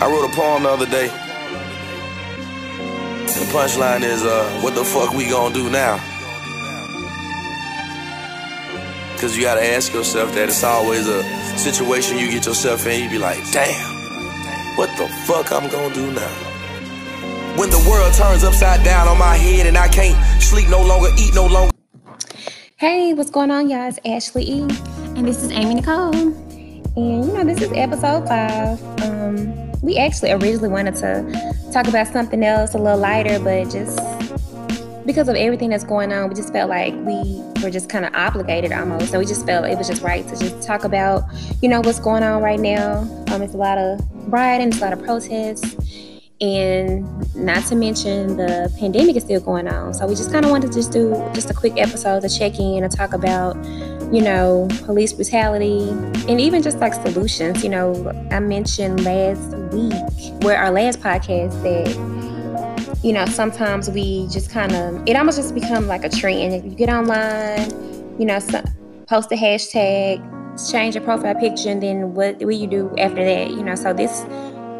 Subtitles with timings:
[0.00, 1.08] I wrote a poem the other day.
[3.26, 5.98] The punchline is, uh, what the fuck we gonna do now?
[9.18, 11.24] Cause you gotta ask yourself that it's always a
[11.58, 16.12] situation you get yourself in, you be like, damn, what the fuck I'm gonna do
[16.12, 16.30] now?
[17.58, 21.08] When the world turns upside down on my head and I can't sleep no longer,
[21.18, 21.74] eat no longer.
[22.76, 23.88] Hey, what's going on, y'all?
[23.88, 24.60] It's Ashley E.
[25.16, 26.14] And this is Amy Nicole.
[26.14, 28.80] And you know, this is episode five.
[29.02, 33.98] Um, we actually originally wanted to talk about something else a little lighter, but just
[35.06, 38.14] because of everything that's going on, we just felt like we were just kind of
[38.14, 39.10] obligated almost.
[39.10, 41.24] So we just felt it was just right to just talk about,
[41.62, 43.00] you know, what's going on right now.
[43.30, 44.00] Um, it's a lot of
[44.30, 45.74] rioting, it's a lot of protests,
[46.40, 49.94] and not to mention the pandemic is still going on.
[49.94, 52.58] So we just kind of wanted to just do just a quick episode to check
[52.58, 53.56] in and talk about
[54.12, 55.90] you know, police brutality,
[56.28, 57.62] and even just like solutions.
[57.62, 64.26] You know, I mentioned last week, where our last podcast, that, you know, sometimes we
[64.28, 66.54] just kind of, it almost just become like a trend.
[66.54, 67.70] If you get online,
[68.18, 68.62] you know, so,
[69.06, 70.22] post a hashtag,
[70.70, 73.50] change your profile picture, and then what will you do after that?
[73.50, 74.24] You know, so this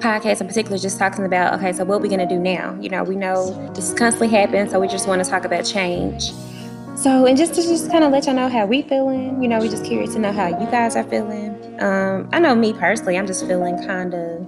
[0.00, 2.76] podcast in particular just talking about, okay, so what are we going to do now?
[2.80, 6.32] You know, we know this constantly happens, so we just want to talk about change.
[6.96, 9.58] So, and just to just kind of let y'all know how we feeling, you know,
[9.58, 11.56] we just curious to know how you guys are feeling.
[11.80, 14.46] Um, I know me personally, I'm just feeling kind of,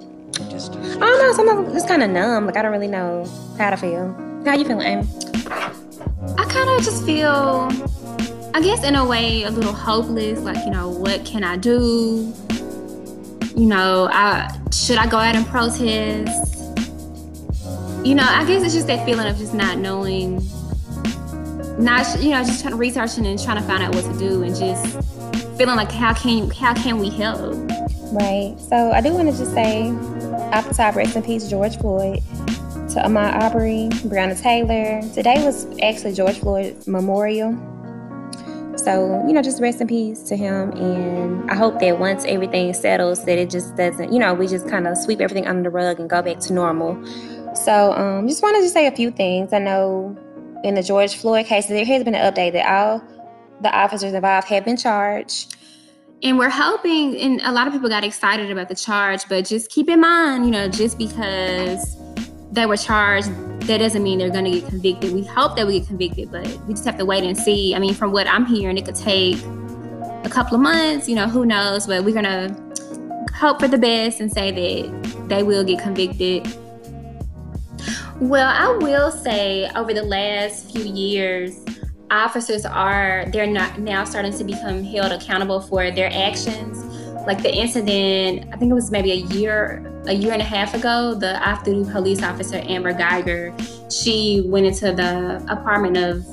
[0.50, 2.44] just, I don't know, sometimes just kind of numb.
[2.44, 3.24] Like I don't really know
[3.56, 4.12] how to feel.
[4.44, 5.08] How you feeling, Amy?
[6.36, 7.70] I kind of just feel,
[8.54, 10.40] I guess, in a way, a little hopeless.
[10.40, 12.34] Like, you know, what can I do?
[13.56, 16.58] You know, I should I go out and protest?
[18.04, 20.40] You know, I guess it's just that feeling of just not knowing
[21.82, 24.42] not you know just trying to researching and trying to find out what to do
[24.42, 24.96] and just
[25.58, 27.54] feeling like how can how can we help
[28.12, 29.90] right so i do want to just say
[30.52, 32.22] off the top rest in peace george floyd
[32.92, 35.00] to Ahmaud Arbery, Breonna Taylor.
[35.14, 37.52] Today was actually George Floyd memorial.
[38.76, 40.72] So, you know, just rest in peace to him.
[40.72, 44.68] And I hope that once everything settles, that it just doesn't, you know, we just
[44.68, 47.02] kind of sweep everything under the rug and go back to normal.
[47.54, 49.54] So, um, just wanted to say a few things.
[49.54, 50.14] I know
[50.64, 53.02] in the George Floyd case, there has been an update that all
[53.60, 55.56] the officers involved have been charged.
[56.22, 59.70] And we're hoping, and a lot of people got excited about the charge, but just
[59.70, 61.96] keep in mind, you know, just because
[62.52, 63.28] they were charged,
[63.62, 65.12] that doesn't mean they're going to get convicted.
[65.12, 67.74] We hope that we get convicted, but we just have to wait and see.
[67.74, 69.42] I mean, from what I'm hearing, it could take
[70.24, 73.78] a couple of months, you know, who knows, but we're going to hope for the
[73.78, 76.46] best and say that they will get convicted
[78.22, 81.58] well, I will say over the last few years,
[82.08, 86.84] officers are they're not now starting to become held accountable for their actions.
[87.26, 90.72] Like the incident, I think it was maybe a year, a year and a half
[90.72, 91.14] ago.
[91.14, 93.52] The off-duty police officer Amber Guyger,
[93.90, 96.24] she went into the apartment of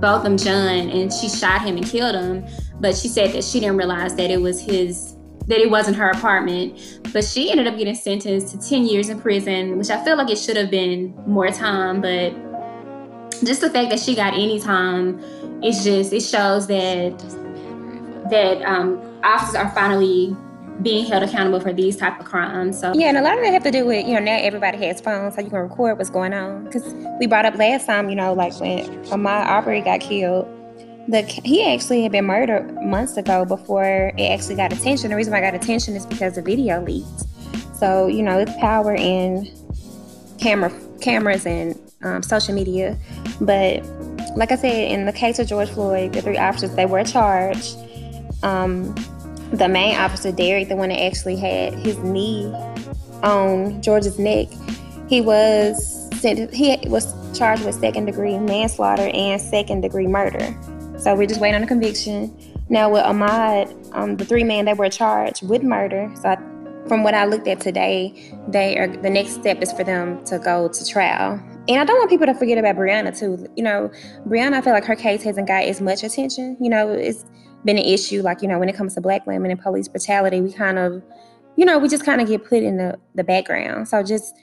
[0.00, 2.44] Botham Jean and she shot him and killed him.
[2.80, 5.13] But she said that she didn't realize that it was his
[5.46, 7.00] that it wasn't her apartment.
[7.12, 10.30] But she ended up getting sentenced to 10 years in prison, which I feel like
[10.30, 12.00] it should have been more time.
[12.00, 12.32] But
[13.44, 15.20] just the fact that she got any time,
[15.62, 17.18] it's just, it shows that
[18.30, 20.34] that um, officers are finally
[20.82, 22.80] being held accountable for these type of crimes.
[22.80, 24.78] So yeah, and a lot of that have to do with you know now everybody
[24.86, 26.64] has phones, so you can record what's going on.
[26.64, 26.84] Because
[27.20, 30.48] we brought up last time, you know, like when Ahmaud Arbery got killed,
[31.08, 35.10] the he actually had been murdered months ago before it actually got attention.
[35.10, 37.24] The reason why I got attention is because the video leaked.
[37.76, 39.52] So you know, it's power in
[40.38, 42.96] camera cameras and um, social media.
[43.40, 43.84] But
[44.36, 47.76] like I said, in the case of George Floyd, the three officers they were charged.
[48.42, 48.94] Um,
[49.52, 52.46] the main officer, Derek, the one that actually had his knee
[53.22, 54.48] on George's neck,
[55.08, 56.52] he was sent.
[56.52, 60.56] He was charged with second degree manslaughter and second degree murder.
[61.04, 62.34] So we're just waiting on a conviction.
[62.70, 66.10] Now with Ahmaud, um, the three men that were charged with murder.
[66.22, 66.36] So I,
[66.88, 70.38] from what I looked at today, they are the next step is for them to
[70.38, 71.32] go to trial.
[71.68, 73.46] And I don't want people to forget about Breonna too.
[73.54, 73.90] You know,
[74.26, 76.56] Breonna, I feel like her case hasn't got as much attention.
[76.58, 77.26] You know, it's
[77.66, 78.22] been an issue.
[78.22, 81.02] Like you know, when it comes to Black women and police brutality, we kind of,
[81.56, 83.88] you know, we just kind of get put in the the background.
[83.88, 84.34] So just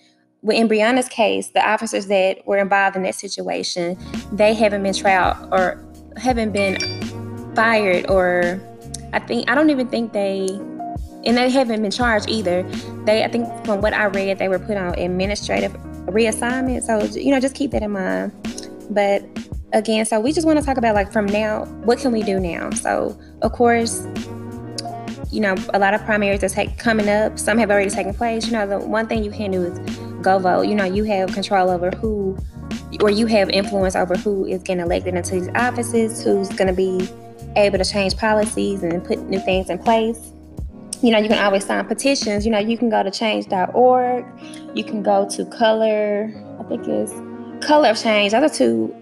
[0.48, 3.98] in Breonna's case, the officers that were involved in that situation,
[4.32, 5.84] they haven't been tried or
[6.18, 6.78] haven't been
[7.56, 8.60] fired or
[9.14, 10.48] I think I don't even think they
[11.24, 12.64] and they haven't been charged either.
[13.06, 15.74] They I think from what I read they were put on administrative
[16.08, 16.84] reassignment.
[16.84, 18.32] So you know just keep that in mind.
[18.90, 19.24] But
[19.74, 22.40] again, so we just want to talk about like from now, what can we do
[22.40, 22.70] now?
[22.72, 24.06] So of course,
[25.32, 27.40] you know, a lot of primaries are take, coming up.
[27.40, 28.46] Some have already taken place.
[28.46, 30.64] You know, the one thing you can do is go vote.
[30.64, 32.38] You know, you have control over who,
[33.02, 36.74] or you have influence over who is getting elected into these offices, who's going to
[36.74, 37.10] be
[37.56, 40.32] able to change policies and put new things in place.
[41.02, 42.46] You know, you can always sign petitions.
[42.46, 44.26] You know, you can go to change.org.
[44.76, 47.12] You can go to Color, I think it's
[47.66, 48.34] Color of Change.
[48.34, 48.96] Those are two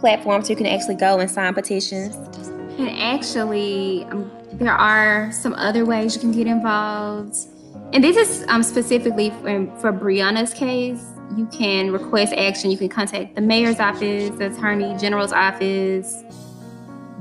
[0.00, 2.16] platforms you can actually go and sign petitions.
[2.78, 7.36] And actually, um, there are some other ways you can get involved.
[7.92, 11.04] And this is um, specifically for, for Breonna's case.
[11.36, 12.70] You can request action.
[12.70, 16.22] You can contact the mayor's office, the attorney general's office.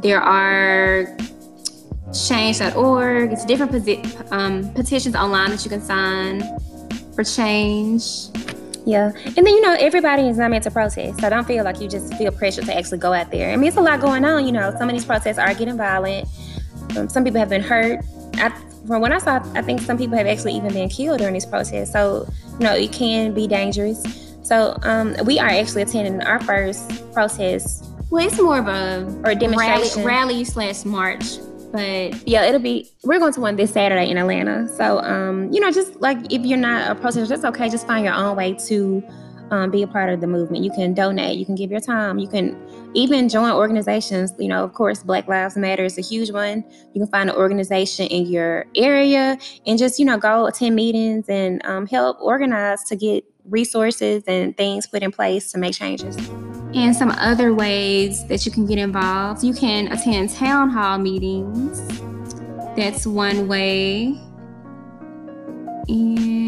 [0.01, 1.17] There are
[2.13, 3.33] change.org.
[3.33, 6.41] It's different posi- um, petitions online that you can sign
[7.13, 8.29] for change.
[8.85, 9.11] Yeah.
[9.25, 11.19] And then, you know, everybody is not meant to protest.
[11.19, 13.51] So don't feel like you just feel pressure to actually go out there.
[13.51, 14.45] I mean, it's a lot going on.
[14.45, 16.29] You know, some of these protests are getting violent.
[16.95, 18.03] Um, some people have been hurt.
[18.35, 18.49] I,
[18.85, 21.45] from what I saw, I think some people have actually even been killed during these
[21.45, 21.91] protests.
[21.91, 24.01] So, you know, it can be dangerous.
[24.43, 27.85] So um, we are actually attending our first protest.
[28.09, 31.39] Well, it's more of a or a demonstration rally, rally slash march
[31.71, 34.67] but yeah, it'll be we're going to one this Saturday in Atlanta.
[34.69, 37.69] So um, you know, just like if you're not a protester, that's okay.
[37.69, 39.03] Just find your own way to
[39.51, 40.63] um, be a part of the movement.
[40.63, 42.57] You can donate, you can give your time, you can
[42.93, 44.33] even join organizations.
[44.37, 46.63] You know, of course, Black Lives Matter is a huge one.
[46.93, 51.29] You can find an organization in your area and just, you know, go attend meetings
[51.29, 56.17] and um, help organize to get resources and things put in place to make changes.
[56.73, 61.79] And some other ways that you can get involved you can attend town hall meetings.
[62.75, 64.19] That's one way.
[65.87, 66.46] And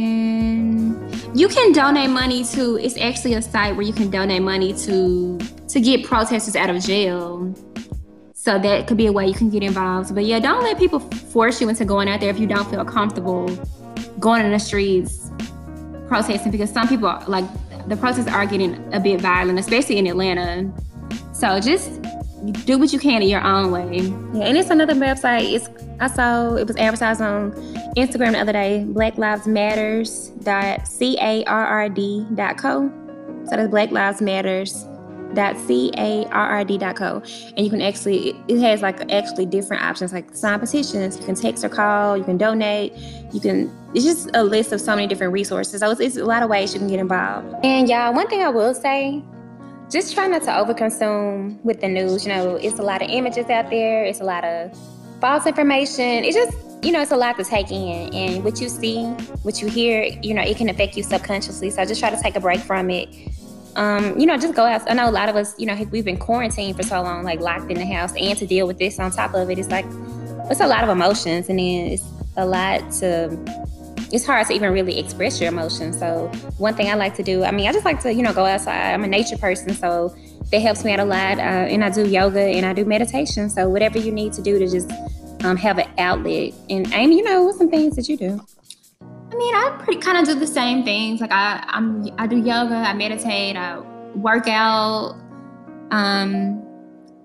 [1.33, 5.37] you can donate money to it's actually a site where you can donate money to
[5.67, 7.53] to get protesters out of jail.
[8.33, 10.15] So that could be a way you can get involved.
[10.15, 12.83] But yeah, don't let people force you into going out there if you don't feel
[12.85, 13.47] comfortable
[14.19, 15.31] going in the streets
[16.07, 17.45] protesting because some people like
[17.87, 20.71] the protests are getting a bit violent, especially in Atlanta.
[21.33, 22.01] So just
[22.65, 23.99] do what you can in your own way.
[24.33, 25.51] Yeah, and it's another website.
[25.53, 25.69] It's
[25.99, 27.51] I saw it was advertised on
[27.97, 28.85] Instagram the other day.
[28.85, 32.89] Black Lives Matters dot c a r r d dot co.
[33.45, 34.85] So that's Black Lives Matters
[35.33, 37.21] dot c a r r d dot co.
[37.57, 41.17] And you can actually it has like actually different options like sign petitions.
[41.19, 42.15] You can text or call.
[42.15, 42.93] You can donate.
[43.33, 45.81] You can it's just a list of so many different resources.
[45.81, 47.53] So it's, it's a lot of ways you can get involved.
[47.65, 49.23] And y'all, one thing I will say,
[49.89, 52.25] just try not to overconsume with the news.
[52.25, 54.05] You know, it's a lot of images out there.
[54.05, 54.77] It's a lot of
[55.19, 56.23] false information.
[56.23, 58.13] It's just, you know, it's a lot to take in.
[58.13, 59.03] And what you see,
[59.43, 61.71] what you hear, you know, it can affect you subconsciously.
[61.71, 63.09] So just try to take a break from it.
[63.75, 64.89] Um, you know, just go out.
[64.89, 67.39] I know a lot of us, you know, we've been quarantined for so long, like
[67.39, 69.85] locked in the house, and to deal with this on top of it, it's like
[70.49, 72.03] it's a lot of emotions, and then it's
[72.35, 73.37] a lot to
[74.11, 75.99] it's hard to even really express your emotions.
[75.99, 76.27] So
[76.57, 78.45] one thing I like to do, I mean, I just like to, you know, go
[78.45, 78.93] outside.
[78.93, 80.15] I'm a nature person, so
[80.51, 81.37] that helps me out a lot.
[81.37, 83.49] Uh, and I do yoga and I do meditation.
[83.49, 84.91] So whatever you need to do to just
[85.43, 86.53] um, have an outlet.
[86.69, 88.39] And Amy, you know, what's some things that you do?
[89.01, 91.21] I mean, I pretty kind of do the same things.
[91.21, 93.79] Like I, I'm, I do yoga, I meditate, I
[94.15, 95.15] work out.
[95.91, 96.65] Um,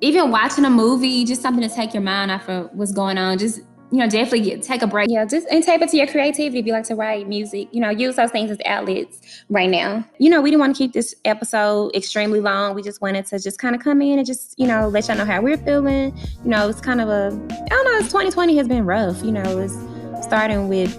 [0.01, 3.39] even watching a movie, just something to take your mind off of what's going on.
[3.39, 3.61] Just
[3.95, 5.09] you know, definitely get, take a break.
[5.09, 6.59] Yeah, just and tap into your creativity.
[6.59, 10.05] If you like to write music, you know, use those things as outlets right now.
[10.19, 12.75] You know, we didn't want to keep this episode extremely long.
[12.75, 15.17] We just wanted to just kind of come in and just, you know, let y'all
[15.17, 16.13] know how we're feeling.
[16.43, 19.23] You know, it's kind of a, I don't know, it's 2020 has been rough.
[19.23, 19.79] You know, it's
[20.27, 20.93] starting with,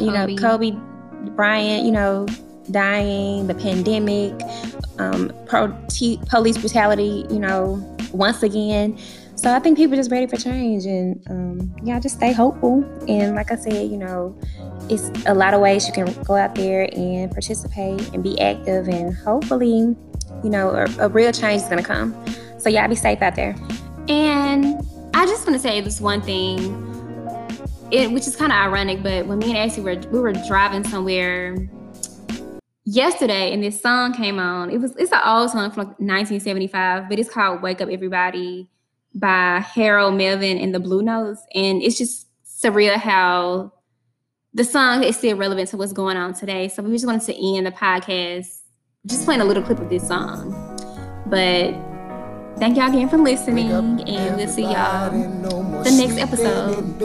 [0.00, 0.34] you Kobe.
[0.34, 0.72] know, Kobe
[1.36, 2.26] Bryant, you know,
[2.72, 4.34] dying, the pandemic,
[4.98, 5.68] um, pro-
[6.28, 8.98] police brutality, you know, once again.
[9.40, 12.84] So I think people just ready for change, and um, yeah, just stay hopeful.
[13.08, 14.38] And like I said, you know,
[14.90, 18.86] it's a lot of ways you can go out there and participate and be active,
[18.86, 19.96] and hopefully,
[20.44, 22.14] you know, a, a real change is gonna come.
[22.58, 23.56] So y'all be safe out there.
[24.08, 24.78] And
[25.14, 26.58] I just want to say this one thing,
[27.90, 30.84] it, which is kind of ironic, but when me and Ashley were we were driving
[30.84, 31.56] somewhere
[32.84, 34.68] yesterday and this song came on.
[34.68, 38.68] It was it's an old song from like 1975, but it's called "Wake Up Everybody."
[39.14, 41.40] By Harold Melvin and the Blue Notes.
[41.54, 43.72] And it's just surreal how
[44.52, 46.68] the song is still relevant to what's going on today.
[46.68, 48.60] So we just wanted to end the podcast
[49.06, 50.52] just playing a little clip of this song.
[51.26, 51.74] But
[52.58, 57.00] thank y'all again for listening, and we'll see y'all no the next episode.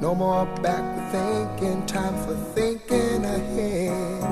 [0.00, 4.22] No more backward thinking, time for thinking ahead.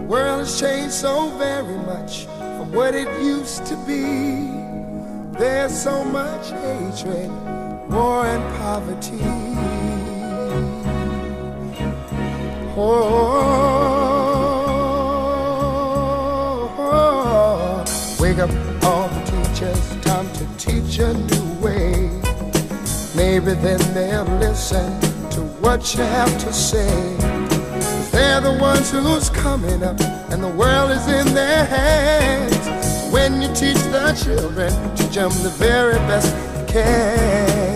[0.00, 4.59] The world has changed so very much from what it used to be.
[5.38, 7.30] There's so much hatred
[7.90, 9.18] war and poverty.
[12.76, 13.14] Oh,
[18.20, 18.50] wake up
[18.84, 22.10] all the teachers, time to teach a new way.
[23.14, 27.16] Maybe then they'll listen to what you have to say.
[28.12, 32.79] They're the ones who's coming up, and the world is in their hands.
[33.10, 37.69] When you teach the children, teach them the very best you can.